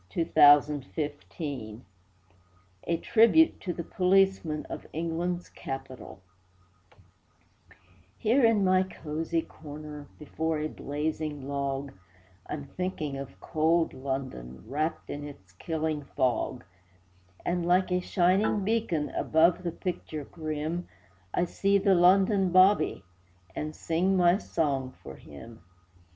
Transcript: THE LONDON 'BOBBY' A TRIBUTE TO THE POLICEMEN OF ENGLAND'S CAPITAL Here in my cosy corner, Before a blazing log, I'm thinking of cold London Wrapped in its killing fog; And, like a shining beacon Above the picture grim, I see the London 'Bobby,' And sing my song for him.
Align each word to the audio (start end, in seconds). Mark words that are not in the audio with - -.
THE 0.11 0.27
LONDON 0.35 0.83
'BOBBY' 0.97 1.81
A 2.85 2.97
TRIBUTE 2.97 3.59
TO 3.61 3.71
THE 3.71 3.83
POLICEMEN 3.83 4.65
OF 4.65 4.87
ENGLAND'S 4.93 5.49
CAPITAL 5.49 6.19
Here 8.17 8.43
in 8.43 8.63
my 8.63 8.81
cosy 8.81 9.43
corner, 9.43 10.07
Before 10.17 10.57
a 10.57 10.69
blazing 10.69 11.47
log, 11.47 11.91
I'm 12.47 12.65
thinking 12.65 13.15
of 13.15 13.39
cold 13.39 13.93
London 13.93 14.63
Wrapped 14.65 15.11
in 15.11 15.23
its 15.27 15.51
killing 15.51 16.05
fog; 16.17 16.63
And, 17.45 17.63
like 17.67 17.91
a 17.91 17.99
shining 18.01 18.63
beacon 18.63 19.09
Above 19.09 19.61
the 19.61 19.71
picture 19.71 20.23
grim, 20.23 20.87
I 21.31 21.45
see 21.45 21.77
the 21.77 21.93
London 21.93 22.49
'Bobby,' 22.51 23.03
And 23.55 23.75
sing 23.75 24.17
my 24.17 24.39
song 24.39 24.95
for 25.03 25.17
him. 25.17 25.61